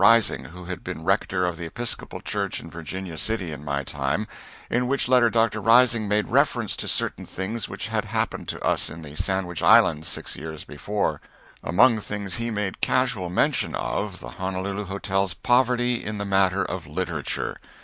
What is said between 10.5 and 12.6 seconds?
before; among things he